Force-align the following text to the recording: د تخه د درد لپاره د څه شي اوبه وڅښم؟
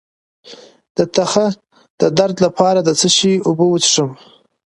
د 0.97 0.99
تخه 1.15 1.45
د 1.99 2.01
درد 2.17 2.37
لپاره 2.45 2.79
د 2.83 2.89
څه 2.99 3.07
شي 3.17 3.33
اوبه 3.47 3.65
وڅښم؟ 3.69 4.11